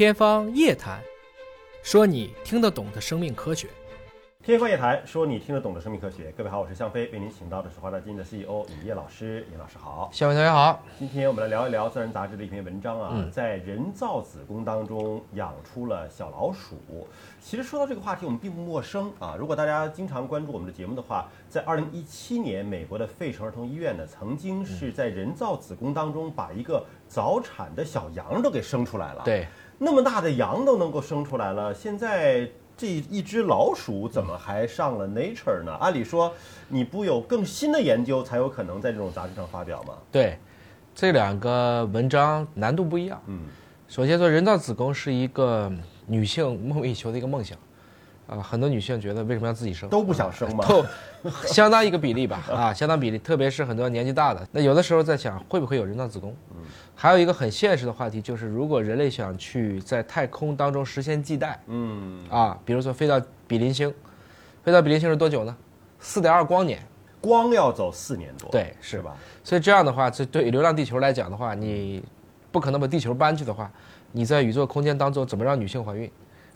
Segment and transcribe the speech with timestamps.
[0.00, 0.98] 天方夜谭，
[1.82, 3.68] 说你听得懂的生命科学。
[4.42, 6.32] 天方夜谭，说你听得懂的生命科学。
[6.34, 9.46] 各位好，我是向飞，为您请到的是华大基因的 CEO 尹烨老师。
[9.52, 10.82] 尹老师好，向飞同学好。
[10.98, 17.06] 今天我们来聊一聊《自然》杂志的一篇文章啊，在人造子宫当中养出了小老鼠。
[17.38, 19.36] 其实说到这个话题，我们并不陌生啊。
[19.38, 29.20] 如果大家经常关注我们的节目的话，在2017年，美国的费城儿童医院呢，曾经是在人造子宫当中把一个早产的小羊都给生出来了。
[29.22, 29.46] 对，
[29.82, 35.72] 那么大的羊都能够生出来了，现在这一只老鼠怎么还上了 Nature 呢？
[35.80, 36.30] 按理说，
[36.68, 39.94] 你不有更新的研究才有可能在这种杂志上发表吗？
[40.12, 40.38] 对，
[40.94, 43.18] 这两个文章难度不一样。
[43.26, 43.46] 嗯，
[43.88, 45.72] 首先说，人造子宫是一个
[46.06, 47.56] 女性梦寐以求的一个梦想，
[48.30, 49.88] 啊，很多女性觉得为什么要自己生？
[49.88, 50.64] 都不想生吗？
[50.68, 50.84] 都
[51.46, 56.34] 相当一个比例吧，啊，相当比例，特别是很多年纪大的，那有的时候在想会不会有人造子宫？
[56.52, 56.62] 嗯，
[56.94, 63.92] 还有一个很现实的话题就是，如果人类想去在太空当中实现系带，嗯，啊，比如说飞到比邻星，
[64.62, 65.56] 飞到比邻星是多久呢？
[65.98, 66.80] 四点二光年。
[67.20, 69.14] 光要走四年多，对，是吧？
[69.44, 72.02] 所以这样的话，这对《流浪地球》来讲的话，你
[72.50, 73.70] 不可能把地球搬去的话，
[74.12, 76.10] 你在宇宙空间当中怎么让女性怀孕？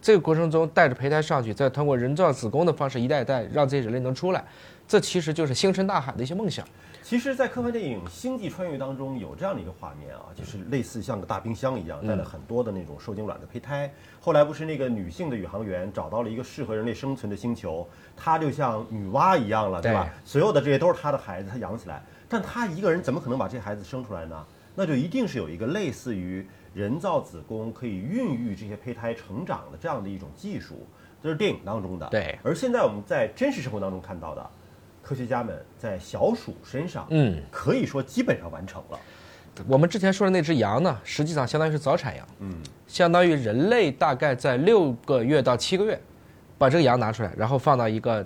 [0.00, 4.44] 这个过程中带着胚胎上去，再通过人造子宫的方式一代一代让这些人类能出来，
[4.86, 6.66] 这其实就是星辰大海的一些梦想。
[7.02, 13.90] 其实，在科幻电影《星际穿越》当中有这样的一个画面啊，就是类似像个大冰箱一样，带了很多的那种受精卵的胚胎。
[14.20, 20.06] 后来不是那个女性的宇航员找到了一个适合人类生存的星球，她就像女娲一样了，对吧？
[20.22, 22.02] 所有的这些都是她的孩子，她养起来。
[22.28, 24.44] 但她一个人怎么可能把这孩子生出来呢？
[24.74, 26.46] 那就一定是有一个类似于
[26.78, 30.86] 人造子宫可以孕育这些胚胎成长的这样的一种技术，
[31.20, 32.06] 这是电影当中的。
[32.08, 34.50] 对，而现在我们在真实生活当中看到的。
[35.02, 38.98] 科学家们在小鼠身上，嗯，可以说基本上完成了。
[39.66, 42.54] 我们之前说的那只羊呢，实际上相当于是早产羊，嗯，
[42.86, 45.98] 相当于人类大概在六个月到七个月，
[46.58, 48.24] 把这个羊拿出来，然后放到一个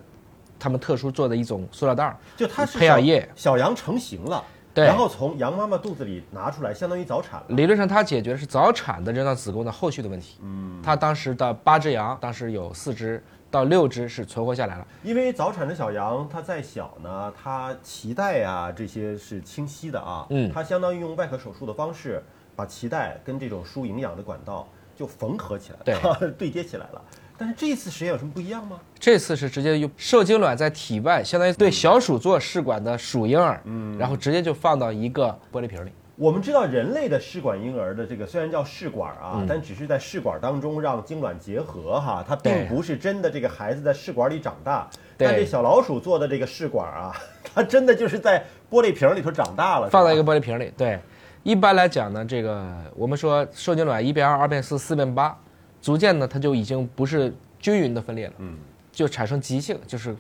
[0.59, 4.45] 他们特殊做的一种塑料袋儿，就它是培养液，小羊成型了，
[4.75, 7.47] 对，然后从羊妈妈肚子里拿出来，相当于早产了。
[7.49, 10.39] 理论上，它解决的是早产的人造子宫的后续的问题。
[10.43, 13.23] 嗯，它当时的八只羊，当时有四只。
[13.53, 22.25] 到六只是存活下来了，因为早产的小羊它再小呢，它脐带啊这些是清晰的啊，嗯，它相当于用外科手术的方式
[22.57, 24.67] 把脐带跟这种输营养的管道
[24.97, 27.03] 就缝合起来，对， 对接起来了。
[27.43, 28.79] 但是这次实验有什么不一样吗？
[29.01, 35.91] 这次是直接用受精卵在体外，相当于对小鼠做试管的鼠婴儿，嗯，然后直接就放到一个玻璃瓶里。
[36.15, 44.89] 我们知道人类的试管婴儿的这个虽然叫试管啊，但只是在试管当中让精卵结合哈，它并不是真的这个孩子在试管里长大。
[45.17, 47.13] 但这小老鼠做的这个试管啊，
[47.53, 50.73] 它真的就是在玻璃瓶里头长大了，放在一个玻璃瓶里。
[50.77, 50.97] 对，
[51.43, 55.37] 一般来讲呢，这个我们说受精卵一变二，二变四，四变八，
[55.83, 58.57] 逐渐呢它就已经不是均匀的分裂了，嗯，
[58.91, 60.17] 就产生急性，就是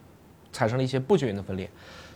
[0.53, 1.71] 产生了一些不均匀的分裂。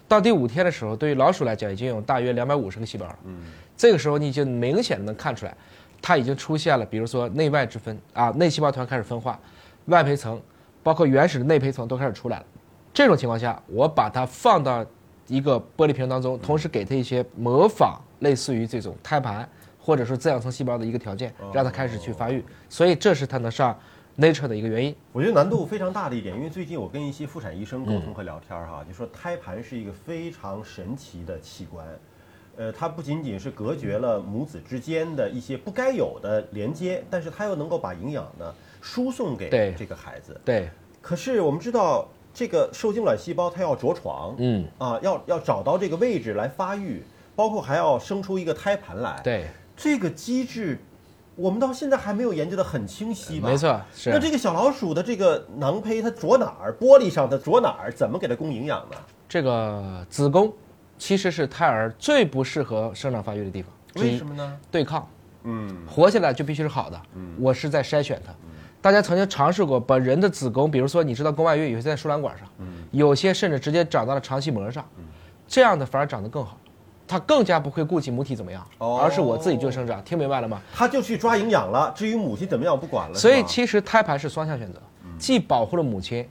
[0.08, 3.18] 到第五天的时候，对于老鼠来讲，已经有大约两百五十个细胞了。
[3.24, 3.38] 嗯，
[3.76, 5.56] 这个时候你就明显能看出来，
[6.02, 9.40] 它已经出现了，比如说内外之分啊，内细胞团开始分化，
[9.86, 10.40] 外胚层，
[10.82, 12.46] 包括原始的内胚层都开始出来了。
[12.94, 14.84] 这种情况下，我把它放到
[15.26, 19.48] 一个玻璃瓶当中，同时给它一些模仿类似于这种胎盘
[19.86, 22.44] 或者说滋养层细胞的一个条件，让它开始去发育。
[22.68, 23.78] 所以这是它能上。
[24.18, 31.86] Nature 的一个原因，我觉得难度非常大的一点，因为最近我跟一些妇产医生沟通和聊天哈，就说胎盘是一个非常神奇的器官，
[32.56, 40.40] 呃，它不仅仅是隔绝了母子之间的一些不该有的连接，但是它又能够把营养呢输送给这个孩子。
[40.42, 40.70] 对。
[41.02, 47.02] 可是我们知道，这个受精卵细胞它要着床，嗯，啊，要要找到这个位置来发育，
[47.34, 49.20] 包括还要生出一个胎盘来。
[49.22, 49.44] 对。
[49.76, 50.78] 这个机制。
[51.34, 53.50] 我们到现在还没有研究的很清晰吧？
[53.50, 54.08] 没错，是。
[54.08, 56.72] 那这个小老鼠的这个囊胚它着哪儿？
[56.80, 57.92] 玻璃上它着哪儿？
[57.92, 58.96] 怎么给它供营养呢？
[59.28, 60.50] 这个子宫
[60.96, 63.70] 其实是胎儿最不适合生长发育的地方。
[63.96, 64.58] 为什么呢？
[64.70, 65.06] 对抗。
[65.42, 65.76] 嗯。
[65.86, 66.98] 活下来就必须是好的。
[67.14, 67.34] 嗯。
[67.38, 68.32] 我是在筛选它。
[68.80, 72.66] 大家曾经尝试过把人的子宫，比如说你知道宫外孕有些在输卵管上，嗯。
[72.92, 75.04] 有些甚至直接长到了肠系膜上，嗯。
[75.46, 76.58] 这样的反而长得更好。
[77.08, 80.02] 它更加不会顾及母体怎么样，而是我自己就生长。
[80.02, 80.60] 听明白了吗？
[80.74, 81.92] 它就去抓营养了。
[81.94, 83.14] 至于母亲怎么样，不管了。
[83.14, 84.80] 所以其实胎盘是双向选择，
[85.18, 86.26] 既保护了母亲，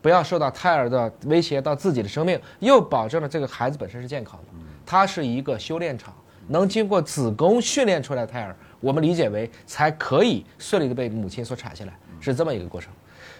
[0.00, 4.46] 不要受到胎儿的威胁到自己的生命，又保证了这个孩子本身是健康的。
[4.86, 6.14] 它是一个修炼场，
[6.48, 12.92] 能经过子宫训练出来的胎儿，我们理解为才可以顺利的被母亲所产下来，是这么一个过程。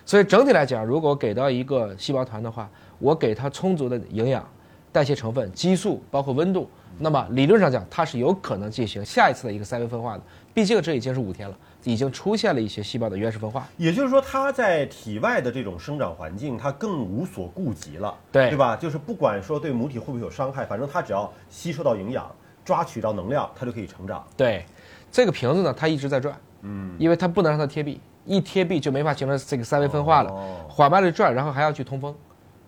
[0.05, 4.45] 所以整体来讲，如果给到一个细胞团的话，我给它充足的营养、
[4.91, 6.69] 代谢成分、激素，包括温度。
[7.03, 10.23] 那么理论上讲，它是有可能进行下一次的一个三维分化的。
[10.53, 13.67] 毕竟这已经是五天了，已经出现了一些细胞的原始分化。
[13.79, 18.77] 也就是说，它在体外的这种生长环境，它更无所顾及了，对对吧？
[18.77, 22.31] 就是不管说对母体会不会有伤害，反正它只要吸收到营养、
[22.67, 24.23] 抓取到能量，它就可以成长。
[24.37, 24.67] 对，
[25.11, 32.15] 这个瓶子呢，它一直在转，嗯，因为它不能让它贴壁，一贴壁就没法形成这个三维分化了，哦缓慢的转，然后还要去通风。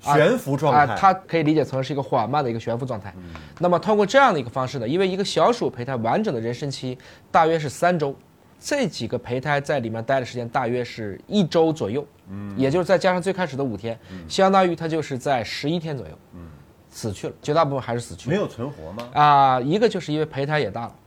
[0.04, 3.14] 啊悬浮状啊，态，它可以理解成是一个缓慢的一个悬浮状态。
[3.58, 6.98] 那么通过这样的一个方式呢，因为一个小鼠胚胎完整的人参期
[7.30, 8.14] 大约是三周，
[8.60, 16.46] 这几个胚胎在里面待的时间大约是一周左右，嗯，也就是再加上最开始的五天，相当于它就是在十一天左右，嗯，
[16.90, 18.34] 死去了，绝大部分还是死去了。
[18.34, 19.08] 没有存活吗？
[19.14, 21.01] 啊、一个就是因为胚胎也大了，嗯，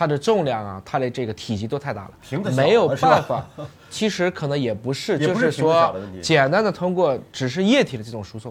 [0.00, 3.46] 它的重量啊，它的这个体积都太大了，瓶子没有办法。
[3.90, 8.50] 其实可能也不是，就是说简单的通过只是液体的这种输送，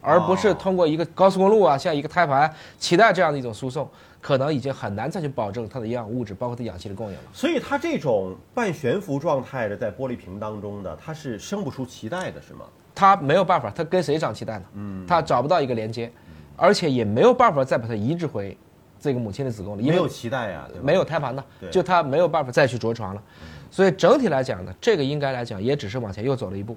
[0.00, 2.48] 而不是哦通过一个高速公路啊，像一个胎盘、
[2.80, 7.20] 脐带这样的一种输送，可能已经很难再去保证它的营养物质，包括它氧气的供应了。
[7.32, 12.66] 所以它这种半悬浮状态的在玻璃瓶当中的，它是生不出脐带的，是吗？
[12.94, 14.64] 它没有办法，它跟谁长脐带呢？
[14.74, 16.08] 嗯，它找不到一个连接，
[16.54, 18.56] 而且也没有办法再把它移植回
[19.04, 23.22] 这个母亲的子宫里，因为没有脐带呀、没有胎盘呢，就它没有办法再去着床了。
[23.70, 26.74] 所以整体来讲呢，这个应该来讲也只是往前又走了一步，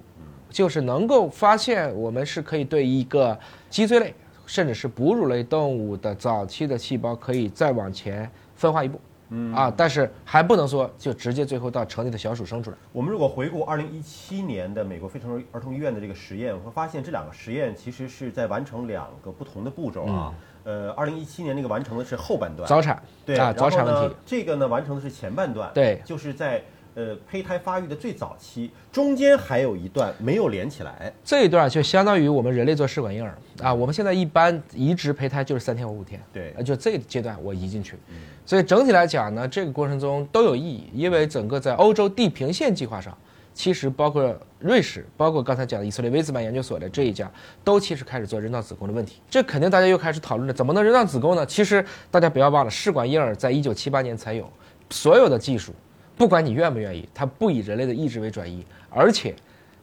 [0.49, 3.39] 就是能够发现我们是可以对一个
[3.69, 4.13] 脊椎类
[4.45, 8.99] 甚至是哺乳类动物的早期的细胞可以再往前分化一步。
[9.29, 12.77] 嗯啊，但是还不能说就直接最后到成年的小鼠生出来。
[12.93, 20.33] 我们如果回顾二零一七年的美国非常儿童医院的这个实验，我会发现这两个实验其实是在完成两个不同的步骤啊。
[20.67, 26.61] 呃，二零一七年那个完成的是后半段，早产对啊，早产问题，这个呢完成的是前半段，对就是在
[26.93, 31.13] 呃胚胎发育的最早期，中间还有一段没有连起来。
[31.23, 33.33] 这一段就相当于我们人类做试管婴儿
[33.63, 37.95] 啊，我们现在一般移植胚胎就是三天或五天，对呃，就这个阶段我移进去，
[38.45, 43.17] 所以整体来讲呢，这个过程中都有意义，因为整个在欧洲地平线计划上，
[43.57, 47.29] 其实包括瑞士，包括刚才讲的以色列威兹曼研究所的这一家，
[47.63, 49.19] 都其实开始做人造子宫的问题。
[49.27, 51.43] 这肯定大家又开始讨论了，怎么能人造子宫呢？
[51.43, 54.47] 其实大家不要忘了，试管婴儿在一九七八年才有，
[54.91, 55.73] 所有的技术，
[56.15, 59.33] 不管你愿不愿意，它不以人类的意志为转移，而且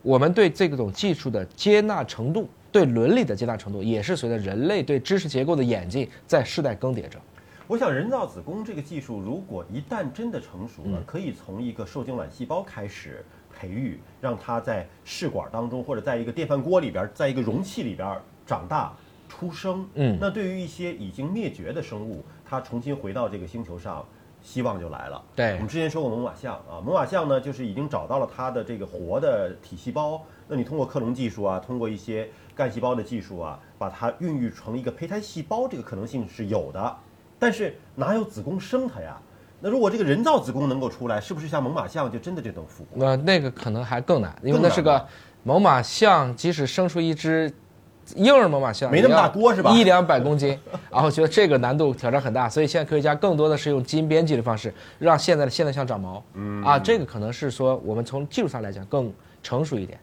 [0.02, 7.18] 我们对这种技术的接纳程度，对伦理的接纳程度，也是随着人类对知识结构的演进在世代更迭着。
[7.66, 13.24] 我想，人造子宫这个技术，如果一旦真的成熟嗯了，可以从一个受精卵细胞开始
[13.54, 18.92] 培育，让它在试管当中，或者在一个电饭锅里边，在一个容器里边长大
[19.28, 19.88] 出生。
[19.94, 24.04] 嗯那对于一些已经灭绝的生物，它重新回到这个星球上，
[24.42, 25.22] 希望就来了。
[25.34, 30.22] 对我们之前说过猛犸象啊，猛犸象呢，就是已经找到了它的这个活的体细胞。
[30.46, 36.96] 那你通过克隆技术啊，通过一些干细胞的技术啊，把它孕育成一个胚胎细胞，这个可能性是有的。
[37.38, 39.20] 但是哪有子宫生它呀？
[39.64, 42.90] 那如果这个人造子宫能够出来，是不是像猛犸象就真的就能复活？
[42.96, 45.02] 那那个可能还更难，因为那是个
[45.42, 47.50] 猛犸象，即使生出一只
[48.14, 50.58] 婴儿猛犸象，没那么大锅是吧一两百公斤，
[50.90, 56.22] 然后觉得这个难度挑战很大，所以现在科学家更多的是用基因编辑的方式，让现在的现代象长毛。
[56.34, 59.10] 嗯啊，这个可能是说我们从技术上来讲更
[59.42, 59.98] 成熟一点。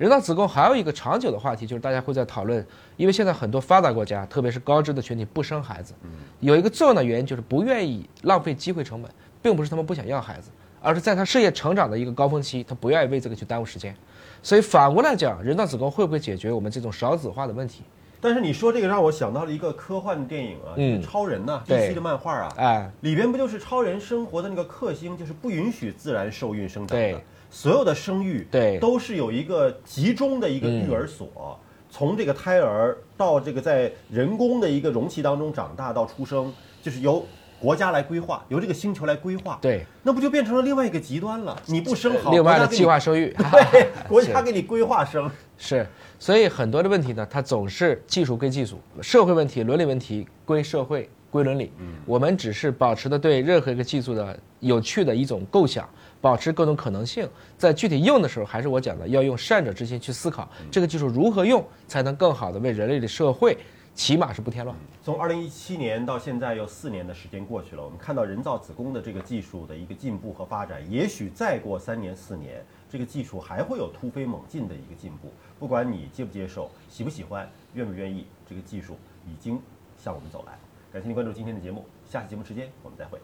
[0.00, 2.66] 人造子宫还有一个长久的话题，就是大家会在讨论，
[2.96, 5.92] 因为现在很多发达国家，特别是高知的群体不生孩子，
[6.38, 9.10] 有一个重要的原因就是不愿意浪费机会成本，
[9.42, 10.50] 并不是他们不想要孩子，
[10.80, 13.94] 而是在他事业成长的一个高峰期，他不愿意为这个去耽误时间。
[14.42, 17.82] 所以反过来讲，人造子宫会不会解决我们这种少子化的问题？
[18.22, 20.96] 但是你说这个让我想到了一个科幻电影啊，嗯。
[20.96, 21.90] 就是超人呐、对。
[21.90, 28.78] DC 的漫画啊，哎，里边不就是超人生活的那个克星，就是不允许自然受孕生长的对，所有的生育对。
[28.78, 31.58] 都是有一个集中的一个育儿所，
[31.90, 37.26] 从这个胎儿到这个在人工的一个容器当中长大到出生，就是由
[37.60, 41.54] 国家来规划，由这个星球来规划，对，那不就变成了另外一个极端了？
[41.66, 43.34] 你不生好，另外的计划生育，
[43.72, 45.86] 对， 国是家给你规划生，是，
[46.18, 51.70] 所以很多的问题呢，它总是技术归技术，社会问题、伦理问题归社会、归伦理。
[52.06, 55.86] 我们只是保持的对任何一个技术的有趣的一种构想，
[56.20, 63.56] 保持各种可能性，在具体用的时候，还是我讲的，要用善者之心去思考这个技术如何用，才能更好的为人类的社会，
[63.94, 64.76] 起码是不添乱。
[65.02, 75.32] 从二零一七年到现在，有四年的时间过去了，我们看到人造子宫的这个技术的一个进步和发展，也许再过三年四年，这个技术还会有突飞猛进的一个进步。
[75.58, 78.96] 不管你接不接受，喜不喜欢，愿不愿意，这个技术
[79.26, 79.60] 已经
[79.96, 80.58] 向我们走来。
[80.92, 83.18] 感谢您关注今天的节目，下期节目时间我们再会。